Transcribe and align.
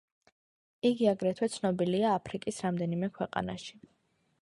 იგი 0.91 1.09
აგრეთვე 1.11 1.51
ცნობილია 1.57 2.17
აფრიკის 2.23 2.61
რამდენიმე 2.67 3.15
ქვეყანაში. 3.19 3.83